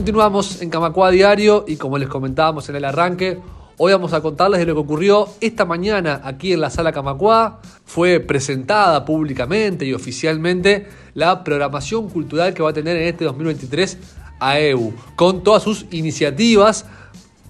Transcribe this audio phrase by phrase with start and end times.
[0.00, 3.38] Continuamos en Camacua Diario y como les comentábamos en el arranque,
[3.76, 7.60] hoy vamos a contarles de lo que ocurrió esta mañana aquí en la sala Camacua.
[7.84, 13.98] Fue presentada públicamente y oficialmente la programación cultural que va a tener en este 2023
[14.40, 16.86] AEU, con todas sus iniciativas,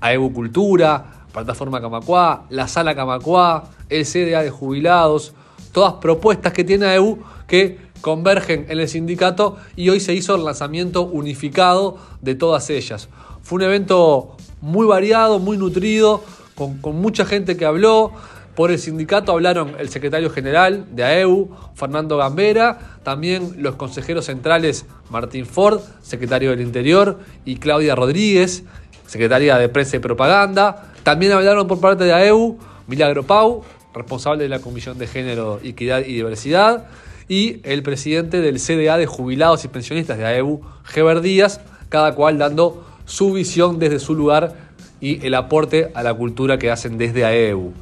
[0.00, 5.34] AEU Cultura, Plataforma Camacua, la Sala Camacua, el CDA de Jubilados,
[5.70, 10.44] todas propuestas que tiene AEU que convergen en el sindicato y hoy se hizo el
[10.44, 13.08] lanzamiento unificado de todas ellas.
[13.42, 16.22] Fue un evento muy variado, muy nutrido,
[16.54, 18.12] con, mucha gente que habló.
[18.54, 24.84] Por el sindicato hablaron el secretario general de AEU, Fernando Gambera, también los consejeros centrales
[25.08, 28.64] Martín Ford, secretario del Interior, y Claudia Rodríguez,
[29.06, 30.92] secretaria de Prensa y Propaganda.
[31.04, 33.62] También hablaron por parte de AEU Milagro Pau,
[33.94, 36.86] responsable de la Comisión de Género, Equidad y Diversidad,
[37.30, 42.38] y el presidente del CDA de jubilados y pensionistas de AEU, Geber Díaz, cada cual
[42.38, 44.56] dando su visión desde su lugar
[45.00, 47.72] y el aporte a la cultura que hacen desde AEU.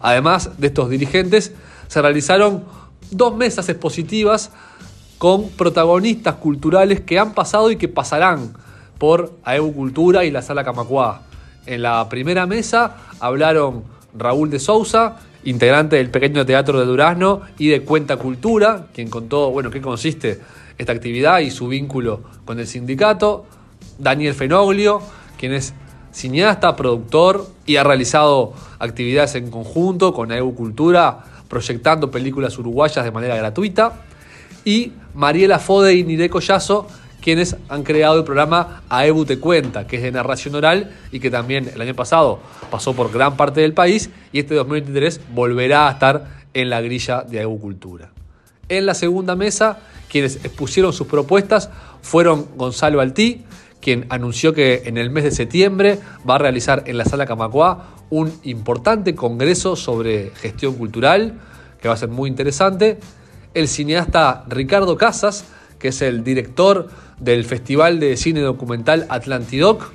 [0.00, 1.54] Además de estos dirigentes,
[1.88, 2.64] se realizaron
[3.10, 4.50] dos mesas expositivas
[5.16, 8.52] con protagonistas culturales que han pasado y que pasarán
[8.98, 11.22] por AEU Cultura y la Sala Camacuá.
[11.64, 13.82] En la primera mesa hablaron
[14.12, 19.50] Raúl de Sousa, integrante del Pequeño Teatro de Durazno y de Cuenta Cultura, quien contó,
[19.50, 20.40] bueno, qué consiste
[20.78, 23.46] esta actividad y su vínculo con el sindicato.
[23.98, 25.02] Daniel Fenoglio,
[25.38, 25.74] quien es
[26.12, 33.10] cineasta, productor y ha realizado actividades en conjunto con AEU Cultura, proyectando películas uruguayas de
[33.10, 34.02] manera gratuita.
[34.64, 36.86] Y Mariela Fode y Nireko Yasso,
[37.20, 41.30] quienes han creado el programa AEBU Te Cuenta, que es de narración oral y que
[41.30, 42.40] también el año pasado
[42.70, 47.22] pasó por gran parte del país y este 2023 volverá a estar en la grilla
[47.22, 48.10] de AEBU Cultura.
[48.68, 51.70] En la segunda mesa, quienes expusieron sus propuestas
[52.02, 53.44] fueron Gonzalo Altí,
[53.80, 55.98] quien anunció que en el mes de septiembre
[56.28, 61.40] va a realizar en la sala Camacuá un importante congreso sobre gestión cultural,
[61.80, 62.98] que va a ser muy interesante.
[63.54, 65.44] El cineasta Ricardo Casas,
[65.78, 66.88] que es el director
[67.20, 69.92] del Festival de Cine Documental Atlantidoc,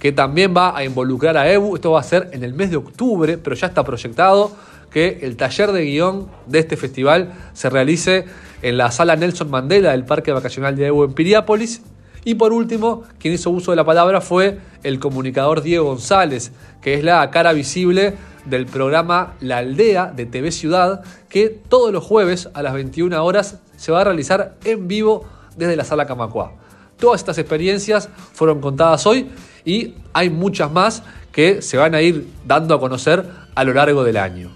[0.00, 1.76] que también va a involucrar a EBU.
[1.76, 4.50] Esto va a ser en el mes de octubre, pero ya está proyectado
[4.90, 8.24] que el taller de guion de este festival se realice
[8.62, 11.82] en la sala Nelson Mandela del Parque Vacacional de EBU en Piriápolis.
[12.24, 16.94] Y por último, quien hizo uso de la palabra fue el comunicador Diego González, que
[16.94, 22.48] es la cara visible del programa La Aldea de TV Ciudad, que todos los jueves
[22.54, 25.24] a las 21 horas se va a realizar en vivo
[25.56, 26.61] desde la sala Camacua.
[27.02, 29.28] Todas estas experiencias fueron contadas hoy
[29.64, 31.02] y hay muchas más
[31.32, 34.52] que se van a ir dando a conocer a lo largo del año.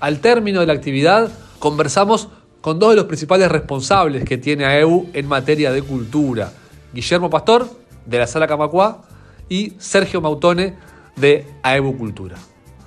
[0.00, 1.30] Al término de la actividad
[1.60, 2.30] conversamos
[2.62, 6.52] con dos de los principales responsables que tiene AEU en materia de cultura,
[6.92, 7.68] Guillermo Pastor,
[8.06, 9.04] de la Sala Camacua,
[9.48, 10.74] y Sergio Mautone,
[11.14, 12.38] de AEU Cultura.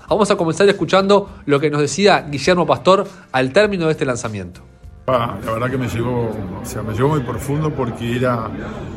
[0.09, 4.63] Vamos a comenzar escuchando lo que nos decía Guillermo Pastor al término de este lanzamiento.
[5.11, 8.47] La verdad que me llegó, o sea, me llegó muy profundo porque era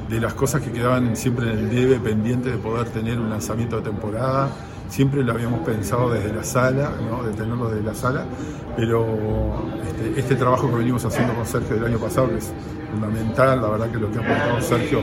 [0.08, 3.78] de las cosas que quedaban siempre en el debe pendiente de poder tener un lanzamiento
[3.78, 4.48] de temporada.
[4.88, 7.24] Siempre lo habíamos pensado desde la sala, ¿no?
[7.24, 8.26] de tenerlo desde la sala,
[8.76, 9.04] pero
[9.88, 12.52] este, este, trabajo que venimos haciendo con Sergio del año pasado, es
[12.92, 15.00] fundamental, la verdad que lo que ha aportado Sergio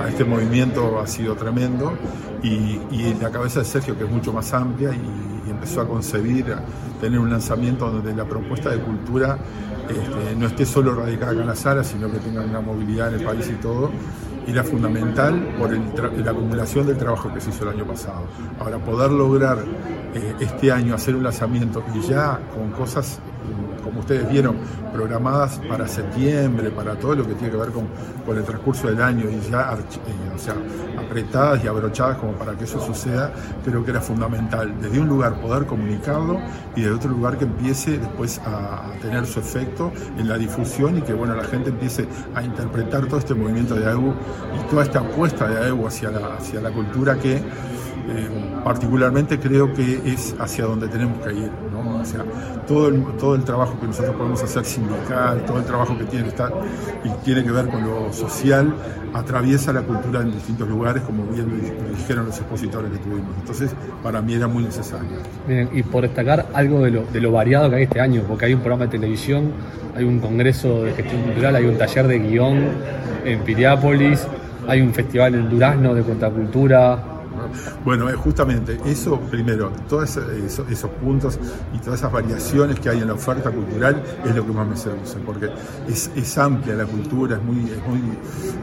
[0.00, 1.94] a este movimiento ha sido tremendo,
[2.42, 6.44] y, y la cabeza de Sergio, que es mucho más amplia, y empezó a concebir,
[7.00, 9.38] tener un lanzamiento donde la propuesta de cultura
[9.88, 13.20] este, no esté solo radicada acá en la sala, sino que tenga una movilidad en
[13.20, 13.92] el país y todo,
[14.44, 18.24] era fundamental por la acumulación del trabajo que se hizo el año pasado.
[18.58, 19.58] Ahora, poder lograr
[20.14, 23.20] eh, este año hacer un lanzamiento y ya con cosas
[23.82, 24.56] como ustedes vieron,
[24.92, 27.86] programadas para septiembre, para todo lo que tiene que ver con,
[28.24, 30.54] con el transcurso del año y ya eh, o sea,
[30.98, 33.32] apretadas y abrochadas como para que eso suceda,
[33.64, 36.40] creo que era fundamental desde un lugar poder comunicarlo
[36.76, 41.02] y de otro lugar que empiece después a, tener su efecto en la difusión y
[41.02, 44.14] que bueno, la gente empiece a interpretar todo este movimiento de AEU
[44.56, 49.72] y toda esta apuesta de AEU hacia la, hacia la cultura que eh, particularmente creo
[49.72, 51.50] que es hacia donde tenemos que ir.
[52.02, 52.24] O sea,
[52.66, 56.28] todo el, todo el trabajo que nosotros podemos hacer sindical, todo el trabajo que tiene,
[56.28, 56.52] estar,
[57.04, 58.74] y tiene que ver con lo social,
[59.14, 63.30] atraviesa la cultura en distintos lugares, como bien lo dijeron los expositores que tuvimos.
[63.38, 65.08] Entonces, para mí era muy necesario.
[65.72, 68.54] y por destacar algo de lo, de lo variado que hay este año, porque hay
[68.54, 69.52] un programa de televisión,
[69.94, 72.64] hay un congreso de gestión cultural, hay un taller de guion
[73.24, 74.26] en Piriápolis,
[74.66, 77.11] hay un festival en Durazno de Contracultura,
[77.84, 81.38] Bueno, eh, justamente eso, primero, todos esos, puntos
[81.74, 84.76] y todas esas variaciones que hay en la oferta cultural es lo que más me
[84.76, 85.50] seduce, porque
[85.88, 87.38] es, amplia la cultura,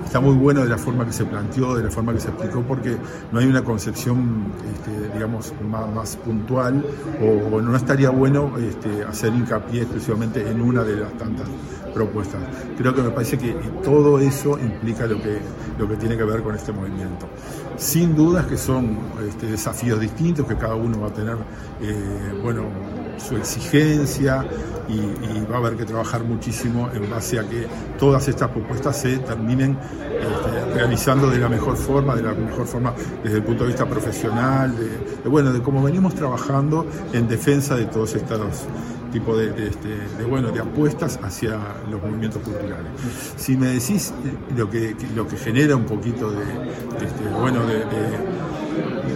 [0.05, 2.61] está muy bueno de la forma que se planteó, de la forma que se explicó,
[2.61, 2.97] porque
[3.31, 6.83] no hay una concepción, este, digamos, más, puntual
[7.21, 11.47] o, no estaría bueno este, hacer hincapié exclusivamente en una de las tantas
[11.93, 12.41] propuestas.
[12.77, 13.53] Creo que me parece que
[13.83, 15.39] todo eso implica lo que,
[15.77, 17.27] lo que tiene que ver con este movimiento.
[17.77, 18.97] Sin dudas que son
[19.27, 21.37] este, desafíos distintos, que cada uno va a tener
[21.81, 22.63] eh, bueno,
[23.17, 24.45] su exigencia
[24.87, 24.99] y,
[25.51, 29.77] va a haber que trabajar muchísimo en base a que todas estas propuestas se terminen
[30.01, 32.93] este, realizando de la mejor forma, de la mejor forma
[33.23, 37.85] desde el punto de vista profesional, de, bueno, de cómo venimos trabajando en defensa de
[37.85, 38.67] todos estos
[39.11, 41.59] tipo de, este, de, bueno, de apuestas hacia
[41.89, 42.91] los movimientos culturales.
[43.37, 46.43] Si me decís eh, lo que, lo que genera un poquito de,
[47.03, 47.83] este, bueno, de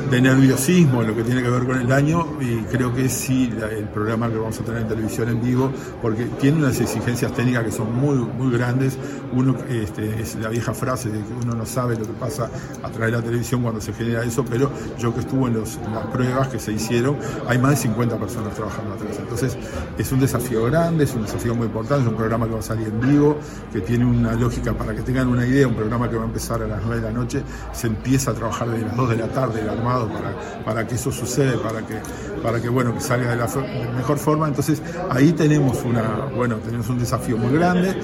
[0.10, 3.51] de nerviosismo en lo que tiene que ver con el año y creo que sí
[3.71, 5.71] el programa que vamos a tener en televisión en vivo
[6.01, 8.98] porque tiene unas exigencias técnicas que son muy muy grandes.
[9.31, 12.48] Uno este, es la vieja frase de que uno no sabe lo que pasa
[12.83, 14.69] a través de la televisión cuando se genera eso pero
[15.00, 17.18] yo que estuve en, los, las pruebas que se hicieron
[17.48, 19.18] hay más de 50 personas trabajando atrás.
[19.19, 19.57] Entonces
[19.98, 22.63] es un desafío grande es un desafío muy importante es un programa que va a
[22.63, 23.38] salir en vivo
[23.71, 26.62] que tiene una lógica para que tengan una idea un programa que va a empezar
[26.62, 27.42] a las 9 de la noche
[27.74, 30.96] se empieza a trabajar desde las 2 de la tarde el armado para, para que
[30.96, 31.96] eso suceda, para que,
[32.42, 33.48] para que, bueno, que salga de la
[33.96, 34.48] mejor forma.
[34.48, 37.96] Entonces ahí tenemos, una, bueno, tenemos un desafío muy grande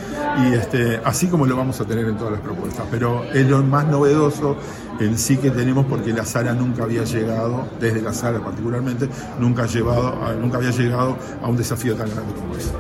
[0.44, 2.86] y este, así como lo vamos a tener en todas las propuestas.
[2.92, 4.58] Pero es lo más novedoso
[5.00, 9.10] en sí que tenemos porque la sala nunca había llegado, desde la sala particularmente,
[9.40, 12.72] nunca, llevado, nunca había llegado a un desafío tan grande como ese.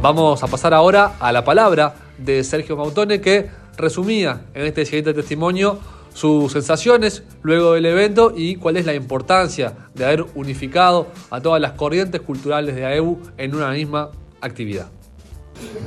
[0.00, 5.14] Vamos a pasar ahora a la palabra de Sergio Mautone que resumía en este siguiente
[5.14, 5.78] testimonio
[6.14, 11.60] sus sensaciones luego del evento y cuál es la importancia de haber unificado a todas
[11.60, 14.10] las corrientes culturales de AEU en una misma
[14.40, 14.86] actividad.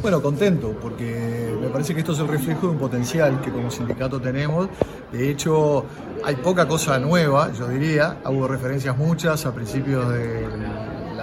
[0.02, 3.70] Bueno, contento, porque me parece que esto es el reflejo de un potencial que como
[3.70, 4.70] sindicato tenemos.
[5.12, 5.86] De hecho,
[6.24, 8.18] hay poca cosa nueva, yo diría.
[8.26, 10.10] Hubo referencias muchas a principios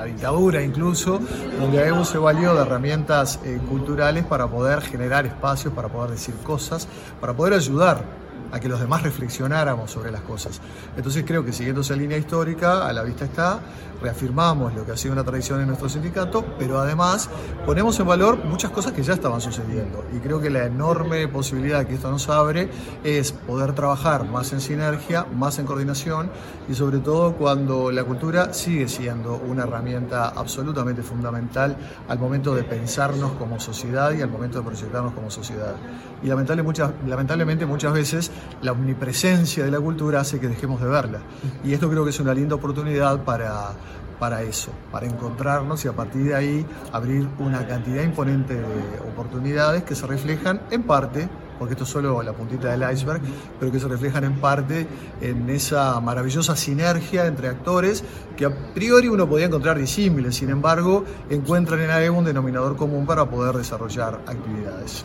[0.04, 1.20] de dictadura incluso,
[1.58, 2.18] donde AEBU se
[2.54, 6.88] de herramientas eh, culturales para poder generar espacios, para poder decir cosas,
[7.20, 8.23] para poder ayudar
[8.54, 10.60] a que los demás reflexionáramos sobre las cosas.
[10.96, 13.58] Entonces creo que siguiendo esa línea histórica, a la vista está,
[14.00, 17.28] reafirmamos lo que ha sido una tradición en nuestro sindicato, pero además
[17.66, 20.04] ponemos en valor muchas cosas que ya estaban sucediendo.
[20.14, 22.68] Y creo que la enorme posibilidad que esto nos abre
[23.02, 26.30] es poder trabajar más en sinergia, más en coordinación
[26.68, 31.76] y sobre todo cuando la cultura sigue siendo una herramienta absolutamente fundamental
[32.08, 35.74] al momento de pensarnos como sociedad y al momento de proyectarnos como sociedad.
[36.22, 38.30] Y lamentablemente muchas veces
[38.62, 41.20] la omnipresencia de la cultura hace que dejemos de verla.
[41.64, 43.72] Y esto creo que es una linda oportunidad para,
[44.18, 49.82] para eso, para encontrarnos y a partir de ahí abrir una cantidad imponente de oportunidades
[49.82, 53.20] que se reflejan en parte, porque esto es solo la puntita del iceberg,
[53.58, 54.86] pero que se reflejan en parte
[55.20, 58.04] en esa maravillosa sinergia entre actores
[58.36, 63.06] que a priori uno podía encontrar disímiles, sin embargo encuentran en AEU un denominador común
[63.06, 65.04] para poder desarrollar actividades.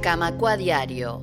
[0.00, 1.22] Camacua Diario